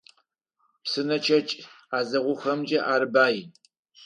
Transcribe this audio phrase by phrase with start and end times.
[0.83, 1.55] Псынэкӏэчъ
[1.89, 3.35] ӏэзэгъухэмкӏи ар бай.